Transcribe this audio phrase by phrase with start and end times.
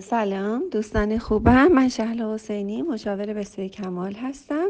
[0.00, 1.66] سلام دوستان خوبم.
[1.66, 4.68] من شهل حسینی مشاور بسیار کمال هستم.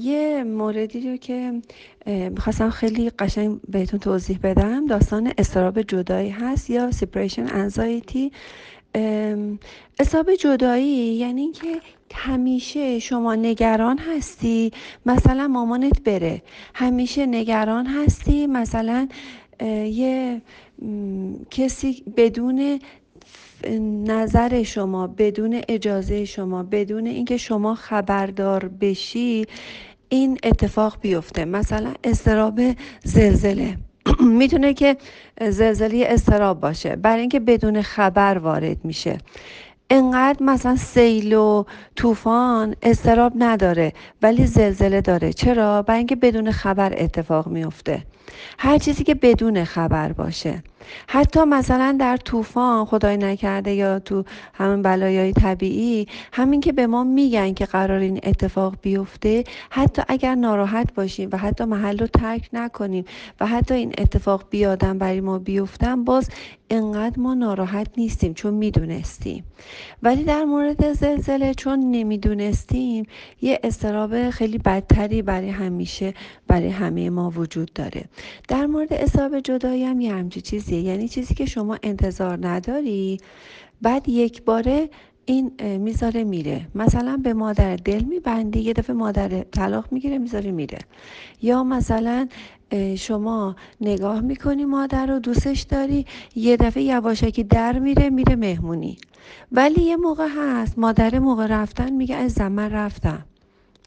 [0.00, 1.60] یه موردی رو که
[2.06, 4.86] می‌خواستم خیلی قشنگ بهتون توضیح بدم.
[4.86, 8.32] داستان استراب جدایی هست یا سپریشن انزایتی
[9.98, 11.80] استراب جدایی یعنی اینکه
[12.14, 14.70] همیشه شما نگران هستی
[15.06, 16.42] مثلا مامانت بره
[16.74, 19.08] همیشه نگران هستی مثلا
[19.84, 20.42] یه
[21.50, 22.78] کسی بدون
[24.06, 29.46] نظر شما بدون اجازه شما بدون اینکه شما خبردار بشی
[30.08, 31.44] این اتفاق بیفته.
[31.44, 32.60] مثلا استراب
[33.04, 33.76] زلزله.
[34.38, 34.96] می‌تونه که
[35.48, 36.96] زلزله استراب باشه.
[36.96, 39.18] برای اینکه بدون خبر وارد میشه.
[39.90, 41.64] انقدر مثلا سیل و
[41.96, 45.32] طوفان استراب نداره ولی زلزله داره.
[45.32, 48.02] چرا؟ برای اینکه بدون خبر اتفاق میفته
[48.58, 50.62] هر چیزی که بدون خبر باشه.
[51.08, 57.04] حتی مثلا در طوفان خدای نکرده یا تو همین بلایای طبیعی همین که به ما
[57.04, 62.48] میگن که قرار این اتفاق بیفته حتی اگر ناراحت باشیم و حتی محل رو ترک
[62.52, 63.04] نکنیم
[63.40, 66.28] و حتی این اتفاق بیادن برای ما بیفتن باز
[66.70, 69.44] انقدر ما ناراحت نیستیم چون می‌دونستیم.
[70.02, 73.06] ولی در مورد زلزله چون نمی‌دونستیم
[73.42, 76.14] یه استراب خیلی بدتری برای همیشه
[76.46, 78.04] برای همه ما وجود داره.
[78.48, 80.80] در مورد استراب جدایی هم یه همچی چیزیه.
[80.80, 83.18] یعنی چیزی که شما انتظار نداری
[83.82, 84.88] بعد یک باره
[85.30, 86.66] این می‌ذاره میره.
[86.74, 90.78] مثلا به مادر دل میبندی یه دفعه مادر طلاق می‌گیره می‌ذاره میره.
[91.42, 92.28] یا مثلا
[92.96, 96.06] شما نگاه می‌کنی مادر رو دوستش داری
[96.36, 98.96] یه دفعه یواشکی در میره میره مهمونی.
[99.52, 103.24] ولی یه موقع هست مادر موقع رفتن میگه از زمان رفتم.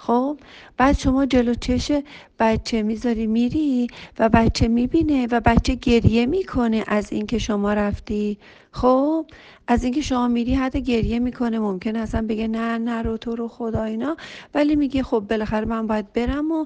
[0.07, 0.37] خب؟
[0.77, 1.91] بعد شما جلو چش
[2.39, 3.87] بچه می‌ذاری میری
[4.19, 8.37] و بچه می‌بینه و بچه گریه می‌کنه از اینکه شما رفتی.
[8.71, 9.25] خب؟
[9.67, 13.83] از اینکه شما میری حتی گریه می‌کنه ممکن اصلا بگه نه نرو تو رو خدا
[13.83, 14.17] اینا.
[14.53, 16.65] ولی میگه خب بالاخره من باید برم و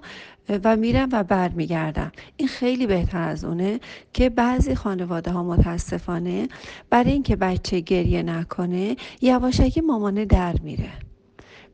[0.64, 2.12] و میرم و برمیگردم.
[2.38, 3.80] این خیلی بهتر از اونه
[4.14, 6.48] که بعضی خانواده ها متاسفانه
[6.90, 11.07] برای اینکه بچه گریه نکنه یواشکی مامانه در میره.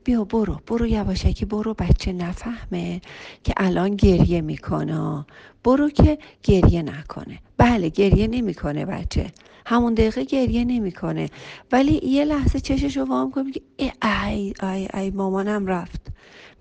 [0.03, 3.02] بیا برو برو یواشکی برو بچه نفهمه
[3.44, 5.25] که الان گریه می‌کنه.
[5.64, 7.40] برو که گریه نکنه.
[7.58, 9.31] بله گریه نمی‌کنه بچه.
[9.66, 11.30] همون دقیقه گریه نمی‌کنه.
[11.72, 13.62] ولی یه لحظه چشش رو وام کنه میگه
[14.02, 16.02] ای ای ای مامانم رفت.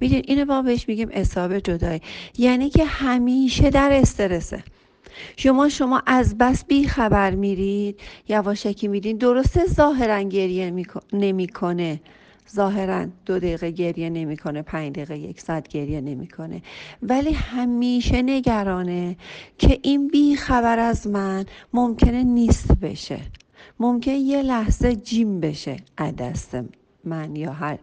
[0.01, 2.01] میدین اینو با بهش میگیم اصابه جدایی.
[2.39, 4.65] یعنی که همیشه در استرسه.
[5.37, 12.01] شما شما از بس بی خبر میرید یواشکی میرید درسته ظاهرا گریه نمی‌کنه.
[12.51, 16.63] ظاهرا دو دقیقه گریه نمی‌کنه پنج دقیقه یک ساعت گریه نمی‌کنه.
[17.03, 19.17] ولی همیشه نگرانه
[19.59, 23.21] که این بی خبر از من ممکنه نیست بشه.
[23.81, 25.77] ممکن یه لحظه جیم بشه
[26.19, 26.57] دست
[27.05, 27.79] من یا هر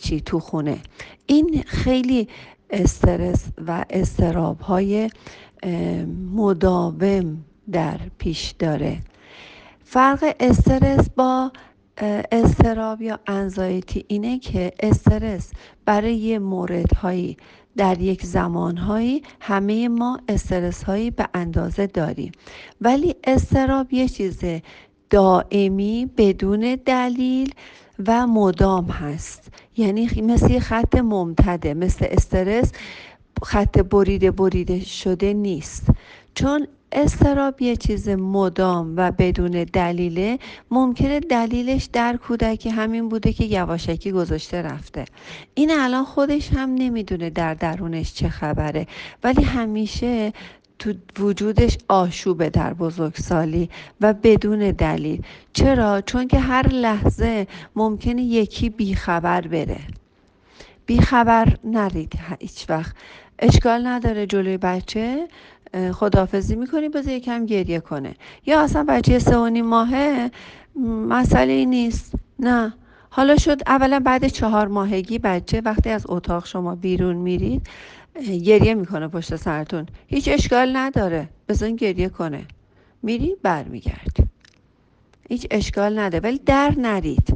[0.00, 0.78] چی تو خونه.
[1.26, 2.28] این خیلی
[2.70, 5.10] استرس و استراب های
[6.34, 8.98] مداوم در پیش داره.
[9.84, 11.52] فرق استرس با
[12.32, 15.52] استراب یا انزایتی اینه که استرس
[15.84, 17.36] برای یه موردهایی
[17.76, 22.32] در یک زمانهایی همه ما استرس هایی به اندازه داریم.
[22.80, 24.40] ولی استراب یه چیز
[25.10, 27.54] دائمی بدون دلیل
[28.06, 29.48] و مدام هست.
[29.76, 32.72] یعنی مثل خط ممتده مثل استرس
[33.42, 35.86] خط بریده بریده شده نیست.
[36.34, 40.38] چون استراب یه چیز مدام و بدون دلیله.
[40.70, 45.04] ممکنه دلیلش در کودکی همین بوده که یواشکی گذاشته رفته.
[45.54, 48.86] این الان خودش هم نمی‌دونه در درونش چه خبره.
[49.24, 50.32] ولی همیشه
[50.78, 53.70] تو وجودش آشوبه در بزرگسالی
[54.00, 55.22] و بدون دلیل.
[55.52, 57.46] چرا؟ چون که هر لحظه
[57.76, 59.80] ممکنه یکی بیخبر بره.
[60.86, 62.96] بیخبر نرید هیچ وقت.
[63.38, 65.28] اشکال نداره جلوی بچه.
[65.92, 68.14] خدافزی می‌کنی بذار یکم گریه کنه.
[68.46, 70.30] یا اصلا بچه سه و نیم ماهه؟
[71.08, 72.12] مسئله نیست.
[72.38, 72.74] نه.
[73.10, 77.66] حالا شد اولا بعد چهار ماهگی بچه وقتی از اتاق شما بیرون میرید
[78.44, 79.86] گریه می‌کنه پشت سرتون.
[80.06, 81.28] هیچ اشکال نداره.
[81.48, 82.44] بذار گریه کنه.
[83.02, 84.24] میری برمیگردی.
[85.28, 86.24] هیچ اشکال نداره.
[86.24, 87.35] ولی در نرید.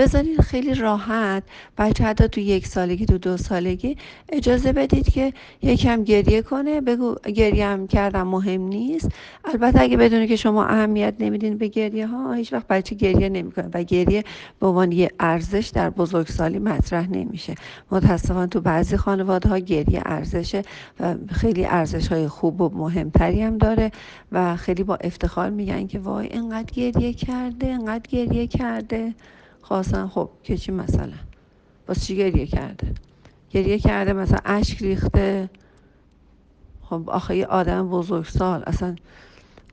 [0.00, 1.42] بذارید خیلی راحت.
[1.78, 3.96] بچه حتی تو یک سالگی تو دو سالگی
[4.28, 5.32] اجازه بدید که
[5.62, 6.80] یکم گریه کنه.
[6.80, 9.08] بگو گریه کردم مهم نیست.
[9.44, 13.70] البته اگه بدونی که شما اهمیت نمیدین به گریه ها هیچ وقت بچه گریه نمی‌کنه؟
[13.74, 14.24] و گریه
[14.60, 17.54] به عنوان یه ارزش در بزرگسالی مطرح نمیشه.
[17.90, 20.62] متاسفانه تو بعضی خانواده ها گریه ارزشه
[21.00, 23.90] و خیلی ارزش های خوب و مهمتری هم داره
[24.32, 29.14] و خیلی با افتخار میگن که وای اینقدر گریه کرده اینقدر گریه کرده.
[29.62, 31.16] خواستن خب که چی مثلا؟
[31.86, 32.94] باز چی گریه کرده؟
[33.50, 35.50] گریه کرده مثلا اشک ریخته.
[36.82, 38.96] خب آخه یه آدم بزرگسال اصلا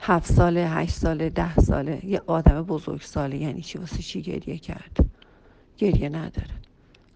[0.01, 4.97] هفت ساله هشت ساله ده ساله یه آدم بزرگساله یعنی چی؟ واسه چی گریه کرد
[5.77, 6.55] گریه نداره.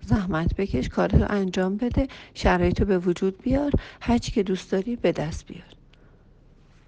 [0.01, 3.71] زحمت بکش کارتو انجام بده شرایطو به وجود بیار
[4.01, 5.75] هرچی که دوست داری به دست بیار.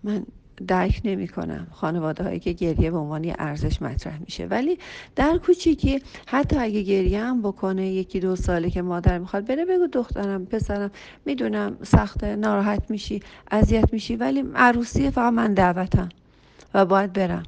[0.03, 0.25] من
[0.67, 4.45] درک نمی کنم خانواده هایی که گریه به عنوان ارزش مطرح میشه.
[4.45, 4.77] ولی
[5.15, 9.87] در کوچیکی حتی اگه گریه هم بکنه یکی دو ساله که مادر می‌خواد بره بگو
[9.87, 10.91] دخترم پسرم
[11.25, 13.19] می‌دونم سخته ناراحت میشی
[13.51, 16.09] اذیت میشی ولی عروسی فقط من دعوتم
[16.73, 17.43] و باید برم.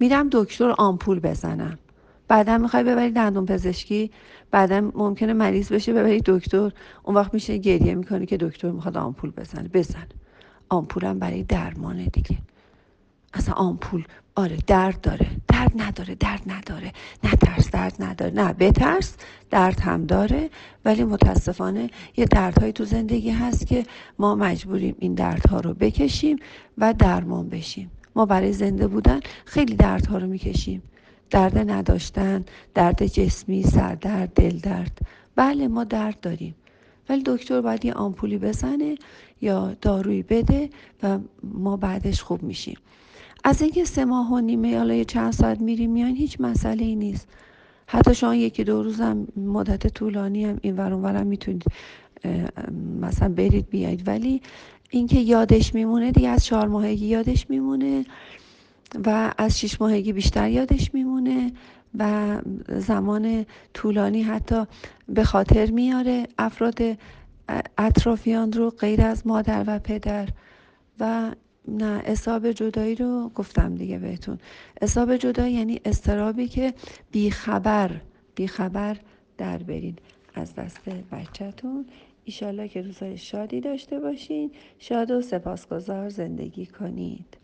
[0.00, 1.78] میرم دکتر آمپول بزنم.
[2.28, 4.10] بعدا می‌خوای ببری دندون پزشکی؟
[4.50, 6.70] بعدا ممکنه مریض بشه ببری دکتر.
[7.02, 9.68] اون وقت میشه گریه می‌کنه که دکتر می‌خواد آمپول بزنه.
[9.68, 10.06] بزن.
[10.72, 12.38] آمپولم برای درمانه دیگه.
[13.34, 14.04] اصلا آمپول
[14.34, 15.26] آره درد داره.
[15.48, 16.92] درد نداره درد نداره.
[17.24, 18.32] نه ترس درد نداره.
[18.34, 19.16] نه بترس
[19.50, 20.50] درد هم داره.
[20.84, 23.86] ولی متاسفانه یه دردهایی تو زندگی هست که
[24.18, 26.36] ما مجبوریم این دردها رو بکشیم
[26.78, 27.90] و درمان بشیم.
[28.16, 30.82] ما برای زنده بودن خیلی دردها رو می‌کشیم.
[31.30, 32.44] درد نداشتن
[32.74, 34.98] درد جسمی سردرد دل درد
[35.36, 36.54] بله ما درد داریم.
[37.08, 38.94] ولی دکتر باید یه آمپولی بزنه
[39.40, 40.70] یا دارویی بده
[41.02, 42.76] و ما بعدش خوب میشیم.
[43.44, 47.28] از اینکه سه ماه و نیمه یا چند ساعت میریم میان هیچ مسئله ای نیست.
[47.86, 51.64] حتی شما یکی دو روز هم مدت طولانی هم این ورون می‌تونید
[53.00, 54.08] مثلا برید بیاید.
[54.08, 54.42] ولی
[54.90, 58.04] اینکه یادش میمونه دیگه از چهار ماهگی یادش میمونه
[59.06, 61.52] و از شش ماهگی بیشتر یادش میمونه.
[61.98, 64.64] و زمان طولانی حتی
[65.08, 66.78] به خاطر میاره افراد
[67.78, 70.28] اطرافیان رو غیر از مادر و پدر.
[71.00, 71.32] و
[71.68, 74.38] نه اصاب جدایی رو گفتم دیگه بهتون.
[74.80, 76.74] اصاب جدایی یعنی استرابی که
[77.10, 78.00] بیخبر
[78.34, 78.96] بیخبر
[79.38, 79.98] در برید
[80.34, 80.80] از دست
[81.12, 81.86] بچهتون.
[82.24, 84.52] ایشالله که روزای شادی داشته باشین.
[84.78, 87.36] شاد و سپاسگزار زندگی کنید.